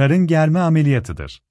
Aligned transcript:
Karın 0.00 0.26
germe 0.26 0.58
ameliyatıdır. 0.58 1.42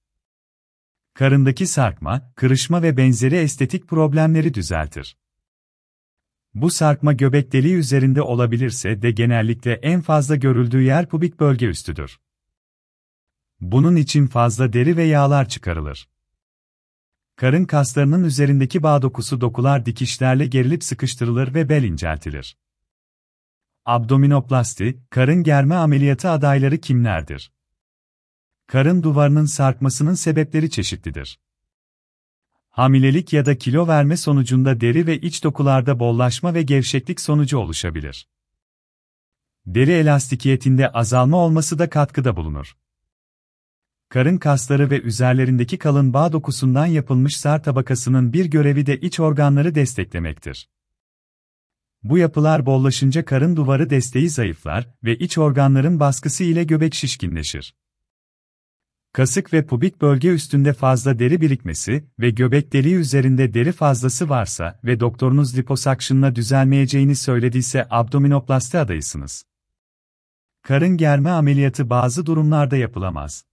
Karındaki 1.14 1.68
sarkma, 1.68 2.34
kırışma 2.36 2.82
ve 2.82 2.98
benzeri 2.98 3.36
estetik 3.36 3.88
problemleri 3.88 4.54
düzeltir. 4.54 5.18
Bu 6.54 6.70
sarkma 6.70 7.14
göbek 7.14 7.52
deliği 7.52 7.76
üzerinde 7.76 8.22
olabilirse 8.22 9.02
de 9.02 9.12
genellikle 9.12 9.74
en 9.74 10.02
fazla 10.02 10.36
görüldüğü 10.36 10.82
yer 10.82 11.10
pubik 11.10 11.40
bölge 11.40 11.66
üstüdür. 11.66 12.20
Bunun 13.62 13.96
için 13.96 14.28
fazla 14.28 14.74
deri 14.74 14.98
ve 14.98 15.04
yağlar 15.04 15.50
çıkarılır. 15.50 16.10
Karın 17.36 17.66
kaslarının 17.66 18.24
üzerindeki 18.24 18.84
bağ 18.84 19.02
dokusu 19.02 19.42
dokular 19.42 19.86
dikişlerle 19.86 20.46
gerilip 20.46 20.84
sıkıştırılır 20.84 21.54
ve 21.54 21.70
bel 21.70 21.84
inceltilir. 21.84 22.58
Abdominoplasti, 23.86 25.04
karın 25.10 25.44
germe 25.44 25.76
ameliyatı 25.76 26.30
adayları 26.30 26.78
kimlerdir? 26.78 27.52
Karın 28.72 29.04
duvarının 29.04 29.46
sarkmasının 29.46 30.14
sebepleri 30.14 30.70
çeşitlidir. 30.70 31.40
Hamilelik 32.70 33.34
ya 33.34 33.46
da 33.46 33.58
kilo 33.58 33.88
verme 33.88 34.18
sonucunda 34.18 34.82
deri 34.82 35.08
ve 35.08 35.20
iç 35.20 35.44
dokularda 35.44 36.00
bollaşma 36.00 36.54
ve 36.54 36.62
gevşeklik 36.62 37.22
sonucu 37.22 37.58
oluşabilir. 37.58 38.28
Deri 39.66 39.92
elastikiyetinde 39.92 40.90
azalma 40.90 41.38
olması 41.38 41.80
da 41.80 41.90
katkıda 41.90 42.36
bulunur. 42.36 42.78
Karın 44.10 44.38
kasları 44.38 44.90
ve 44.90 45.02
üzerlerindeki 45.02 45.78
kalın 45.78 46.14
bağ 46.14 46.32
dokusundan 46.32 46.86
yapılmış 46.86 47.38
sar 47.38 47.64
tabakasının 47.64 48.34
bir 48.34 48.46
görevi 48.46 48.86
de 48.86 49.00
iç 49.00 49.20
organları 49.20 49.76
desteklemektir. 49.76 50.70
Bu 52.04 52.18
yapılar 52.18 52.66
bollaşınca 52.66 53.26
karın 53.26 53.56
duvarı 53.56 53.90
desteği 53.90 54.30
zayıflar 54.30 54.90
ve 55.04 55.18
iç 55.18 55.38
organların 55.38 56.00
baskısı 56.00 56.44
ile 56.44 56.64
göbek 56.64 56.96
şişkinleşir. 56.96 57.79
Kasık 59.14 59.54
ve 59.54 59.66
pubik 59.66 60.02
bölge 60.02 60.30
üstünde 60.30 60.74
fazla 60.74 61.20
deri 61.20 61.42
birikmesi 61.42 62.06
ve 62.20 62.30
göbek 62.30 62.74
deliği 62.74 62.96
üzerinde 62.96 63.54
deri 63.54 63.72
fazlası 63.72 64.30
varsa 64.30 64.80
ve 64.84 65.00
doktorunuz 65.00 65.58
liposakşınla 65.58 66.36
düzelmeyeceğini 66.36 67.16
söylediyse 67.16 67.88
abdominoplasti 67.90 68.78
adayısınız. 68.78 69.46
Karın 70.62 70.98
germe 70.98 71.30
ameliyatı 71.30 71.90
bazı 71.90 72.26
durumlarda 72.26 72.78
yapılamaz. 72.78 73.46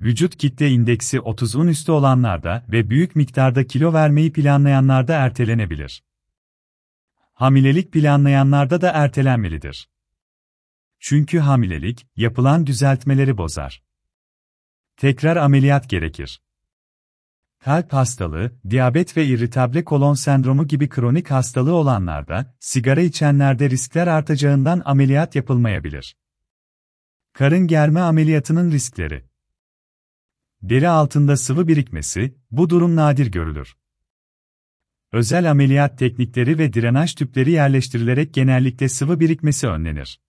Vücut 0.00 0.36
kitle 0.36 0.70
indeksi 0.70 1.16
30'un 1.16 1.66
üstü 1.66 1.92
olanlarda 1.92 2.64
ve 2.68 2.90
büyük 2.90 3.16
miktarda 3.16 3.66
kilo 3.66 3.92
vermeyi 3.92 4.32
planlayanlarda 4.32 5.14
ertelenebilir. 5.14 6.02
Hamilelik 7.32 7.92
planlayanlarda 7.92 8.80
da 8.80 8.90
ertelenmelidir. 8.90 9.88
Çünkü 11.00 11.38
hamilelik, 11.38 12.06
yapılan 12.16 12.66
düzeltmeleri 12.66 13.38
bozar. 13.38 13.87
Tekrar 14.98 15.36
ameliyat 15.36 15.90
gerekir. 15.90 16.42
Kalp 17.58 17.92
hastalığı, 17.92 18.52
diyabet 18.70 19.16
ve 19.16 19.26
irritable 19.26 19.84
kolon 19.84 20.14
sendromu 20.14 20.68
gibi 20.68 20.88
kronik 20.88 21.30
hastalığı 21.30 21.74
olanlarda, 21.74 22.56
sigara 22.60 23.00
içenlerde 23.00 23.70
riskler 23.70 24.06
artacağından 24.06 24.82
ameliyat 24.84 25.34
yapılmayabilir. 25.34 26.16
Karın 27.32 27.66
germe 27.66 28.00
ameliyatının 28.00 28.70
riskleri 28.70 29.24
Deri 30.62 30.88
altında 30.88 31.36
sıvı 31.36 31.68
birikmesi, 31.68 32.38
bu 32.50 32.70
durum 32.70 32.96
nadir 32.96 33.26
görülür. 33.26 33.76
Özel 35.12 35.50
ameliyat 35.50 35.98
teknikleri 35.98 36.58
ve 36.58 36.72
drenaj 36.72 37.14
tüpleri 37.14 37.50
yerleştirilerek 37.50 38.34
genellikle 38.34 38.88
sıvı 38.88 39.20
birikmesi 39.20 39.68
önlenir. 39.68 40.20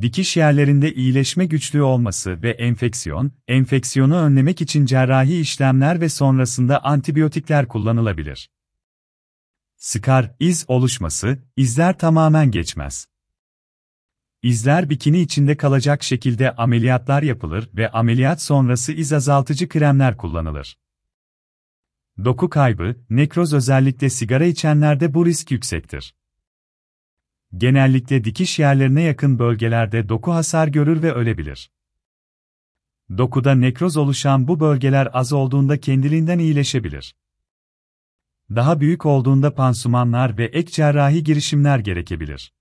Dikiş 0.00 0.36
yerlerinde 0.36 0.94
iyileşme 0.94 1.46
güçlüğü 1.46 1.82
olması 1.82 2.42
ve 2.42 2.50
enfeksiyon, 2.50 3.32
enfeksiyonu 3.48 4.16
önlemek 4.16 4.60
için 4.60 4.86
cerrahi 4.86 5.40
işlemler 5.40 6.00
ve 6.00 6.08
sonrasında 6.08 6.84
antibiyotikler 6.84 7.68
kullanılabilir. 7.68 8.50
Skar, 9.76 10.34
iz 10.40 10.64
oluşması, 10.68 11.38
izler 11.56 11.98
tamamen 11.98 12.50
geçmez. 12.50 13.06
İzler 14.42 14.90
bikini 14.90 15.20
içinde 15.20 15.56
kalacak 15.56 16.02
şekilde 16.02 16.54
ameliyatlar 16.54 17.22
yapılır 17.22 17.70
ve 17.74 17.90
ameliyat 17.90 18.42
sonrası 18.42 18.92
iz 18.92 19.12
azaltıcı 19.12 19.68
kremler 19.68 20.16
kullanılır. 20.16 20.78
Doku 22.24 22.50
kaybı, 22.50 22.96
nekroz 23.10 23.54
özellikle 23.54 24.10
sigara 24.10 24.44
içenlerde 24.44 25.14
bu 25.14 25.26
risk 25.26 25.50
yüksektir. 25.50 26.14
Genellikle 27.56 28.24
dikiş 28.24 28.58
yerlerine 28.58 29.02
yakın 29.02 29.38
bölgelerde 29.38 30.08
doku 30.08 30.32
hasar 30.32 30.68
görür 30.68 31.02
ve 31.02 31.12
ölebilir. 31.12 31.70
Dokuda 33.18 33.54
nekroz 33.54 33.96
oluşan 33.96 34.48
bu 34.48 34.60
bölgeler 34.60 35.08
az 35.12 35.32
olduğunda 35.32 35.80
kendiliğinden 35.80 36.38
iyileşebilir. 36.38 37.16
Daha 38.50 38.80
büyük 38.80 39.06
olduğunda 39.06 39.54
pansumanlar 39.54 40.38
ve 40.38 40.44
ek 40.44 40.70
cerrahi 40.70 41.24
girişimler 41.24 41.78
gerekebilir. 41.78 42.52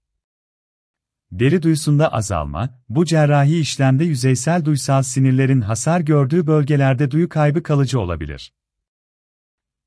Deri 1.32 1.64
duyusunda 1.64 2.14
azalma, 2.14 2.82
bu 2.90 3.06
cerrahi 3.06 3.60
işlemde 3.60 4.04
yüzeysel 4.04 4.66
duysal 4.66 5.04
sinirlerin 5.04 5.62
hasar 5.62 6.02
gördüğü 6.02 6.48
bölgelerde 6.48 7.12
duyu 7.12 7.30
kaybı 7.30 7.64
kalıcı 7.64 8.00
olabilir. 8.00 8.54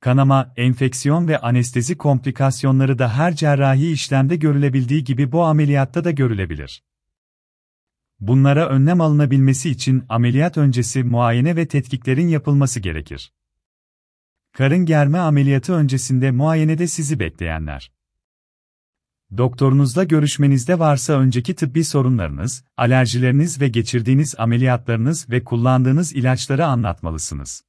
Kanama, 0.06 0.52
enfeksiyon 0.56 1.28
ve 1.28 1.38
anestezi 1.38 1.98
komplikasyonları 1.98 2.98
da 2.98 3.14
her 3.14 3.36
cerrahi 3.36 3.92
işlemde 3.92 4.36
görülebildiği 4.36 5.04
gibi 5.04 5.32
bu 5.32 5.44
ameliyatta 5.44 6.04
da 6.04 6.10
görülebilir. 6.10 6.82
Bunlara 8.20 8.68
önlem 8.68 9.00
alınabilmesi 9.00 9.70
için 9.70 10.04
ameliyat 10.08 10.58
öncesi 10.58 11.04
muayene 11.04 11.56
ve 11.56 11.68
tetkiklerin 11.68 12.28
yapılması 12.28 12.80
gerekir. 12.80 13.32
Karın 14.52 14.86
germe 14.86 15.18
ameliyatı 15.18 15.72
öncesinde 15.72 16.30
muayenede 16.30 16.86
sizi 16.86 17.20
bekleyenler. 17.20 17.92
Doktorunuzla 19.36 20.04
görüşmenizde 20.04 20.78
varsa 20.78 21.12
önceki 21.12 21.54
tıbbi 21.54 21.84
sorunlarınız, 21.84 22.64
alerjileriniz 22.76 23.60
ve 23.60 23.68
geçirdiğiniz 23.68 24.34
ameliyatlarınız 24.38 25.30
ve 25.30 25.44
kullandığınız 25.44 26.12
ilaçları 26.12 26.66
anlatmalısınız. 26.66 27.66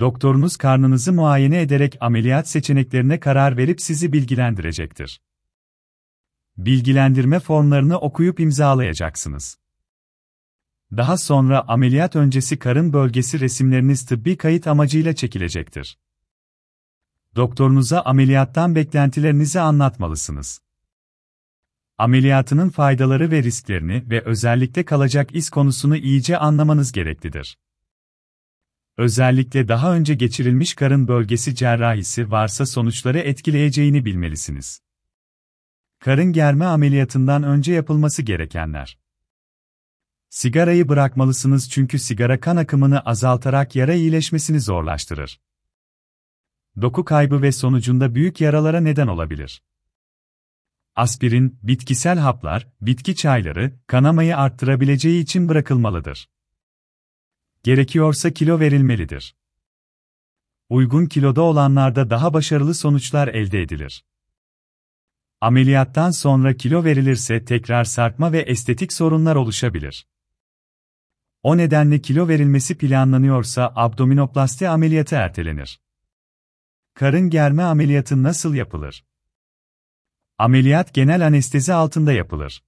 Doktorunuz 0.00 0.56
karnınızı 0.56 1.12
muayene 1.12 1.60
ederek 1.60 1.96
ameliyat 2.00 2.48
seçeneklerine 2.48 3.20
karar 3.20 3.56
verip 3.56 3.80
sizi 3.80 4.12
bilgilendirecektir. 4.12 5.20
Bilgilendirme 6.56 7.40
formlarını 7.40 7.98
okuyup 7.98 8.40
imzalayacaksınız. 8.40 9.58
Daha 10.96 11.16
sonra 11.16 11.68
ameliyat 11.68 12.16
öncesi 12.16 12.58
karın 12.58 12.92
bölgesi 12.92 13.40
resimleriniz 13.40 14.06
tıbbi 14.06 14.36
kayıt 14.36 14.66
amacıyla 14.66 15.14
çekilecektir. 15.14 15.98
Doktorunuza 17.36 18.00
ameliyattan 18.00 18.74
beklentilerinizi 18.74 19.60
anlatmalısınız. 19.60 20.60
Ameliyatının 21.98 22.68
faydaları 22.68 23.30
ve 23.30 23.42
risklerini 23.42 24.10
ve 24.10 24.24
özellikle 24.24 24.84
kalacak 24.84 25.34
iz 25.34 25.50
konusunu 25.50 25.96
iyice 25.96 26.38
anlamanız 26.38 26.92
gereklidir. 26.92 27.58
Özellikle 28.98 29.68
daha 29.68 29.94
önce 29.94 30.14
geçirilmiş 30.14 30.74
karın 30.74 31.08
bölgesi 31.08 31.54
cerrahisi 31.54 32.30
varsa 32.30 32.66
sonuçları 32.66 33.18
etkileyeceğini 33.18 34.04
bilmelisiniz. 34.04 34.80
Karın 35.98 36.32
germe 36.32 36.64
ameliyatından 36.64 37.42
önce 37.42 37.72
yapılması 37.72 38.22
gerekenler. 38.22 38.98
Sigarayı 40.28 40.88
bırakmalısınız 40.88 41.70
çünkü 41.70 41.98
sigara 41.98 42.40
kan 42.40 42.56
akımını 42.56 43.00
azaltarak 43.00 43.76
yara 43.76 43.94
iyileşmesini 43.94 44.60
zorlaştırır. 44.60 45.40
Doku 46.80 47.04
kaybı 47.04 47.42
ve 47.42 47.52
sonucunda 47.52 48.14
büyük 48.14 48.40
yaralara 48.40 48.80
neden 48.80 49.06
olabilir. 49.06 49.62
Aspirin, 50.96 51.58
bitkisel 51.62 52.18
haplar, 52.18 52.68
bitki 52.80 53.16
çayları, 53.16 53.80
kanamayı 53.86 54.36
arttırabileceği 54.36 55.22
için 55.22 55.48
bırakılmalıdır. 55.48 56.28
Gerekiyorsa 57.62 58.30
kilo 58.30 58.60
verilmelidir. 58.60 59.36
Uygun 60.68 61.06
kiloda 61.06 61.42
olanlarda 61.42 62.10
daha 62.10 62.34
başarılı 62.34 62.74
sonuçlar 62.74 63.28
elde 63.28 63.62
edilir. 63.62 64.04
Ameliyattan 65.40 66.10
sonra 66.10 66.56
kilo 66.56 66.84
verilirse 66.84 67.44
tekrar 67.44 67.84
sarkma 67.84 68.32
ve 68.32 68.40
estetik 68.40 68.92
sorunlar 68.92 69.36
oluşabilir. 69.36 70.06
O 71.42 71.56
nedenle 71.56 72.00
kilo 72.00 72.28
verilmesi 72.28 72.78
planlanıyorsa 72.78 73.72
abdominoplasti 73.76 74.68
ameliyatı 74.68 75.14
ertelenir. 75.14 75.80
Karın 76.94 77.30
germe 77.30 77.62
ameliyatı 77.62 78.22
nasıl 78.22 78.54
yapılır? 78.54 79.04
Ameliyat 80.38 80.94
genel 80.94 81.26
anestezi 81.26 81.74
altında 81.74 82.12
yapılır. 82.12 82.62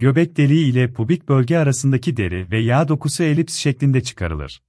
Göbek 0.00 0.36
deliği 0.36 0.70
ile 0.70 0.92
pubik 0.92 1.28
bölge 1.28 1.56
arasındaki 1.56 2.16
deri 2.16 2.50
ve 2.50 2.58
yağ 2.58 2.88
dokusu 2.88 3.22
elips 3.22 3.54
şeklinde 3.54 4.02
çıkarılır. 4.02 4.62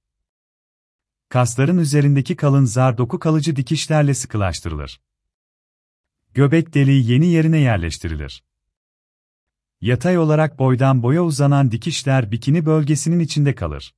Kasların 1.28 1.78
üzerindeki 1.78 2.36
kalın 2.36 2.64
zar 2.64 2.98
doku 2.98 3.18
kalıcı 3.18 3.56
dikişlerle 3.56 4.14
sıkılaştırılır. 4.14 5.00
Göbek 6.34 6.74
deliği 6.74 7.10
yeni 7.10 7.26
yerine 7.26 7.58
yerleştirilir. 7.58 8.44
Yatay 9.80 10.18
olarak 10.18 10.58
boydan 10.58 11.02
boya 11.02 11.24
uzanan 11.24 11.70
dikişler 11.70 12.32
bikini 12.32 12.66
bölgesinin 12.66 13.20
içinde 13.20 13.54
kalır. 13.54 13.94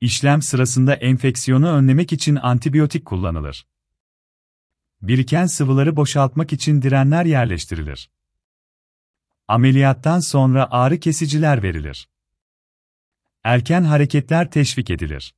İşlem 0.00 0.42
sırasında 0.42 0.94
enfeksiyonu 0.94 1.68
önlemek 1.68 2.12
için 2.12 2.36
antibiyotik 2.36 3.04
kullanılır. 3.04 3.66
Biriken 5.02 5.46
sıvıları 5.46 5.96
boşaltmak 5.96 6.52
için 6.52 6.82
direnler 6.82 7.24
yerleştirilir. 7.24 8.10
Ameliyattan 9.52 10.20
sonra 10.20 10.68
ağrı 10.70 11.00
kesiciler 11.00 11.62
verilir. 11.62 12.08
Erken 13.44 13.82
hareketler 13.82 14.50
teşvik 14.50 14.90
edilir. 14.90 15.34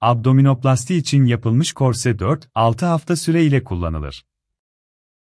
Abdominoplasti 0.00 0.94
için 0.96 1.24
yapılmış 1.24 1.72
korse 1.72 2.10
4-6 2.10 2.86
hafta 2.86 3.16
süre 3.16 3.44
ile 3.44 3.64
kullanılır. 3.64 4.24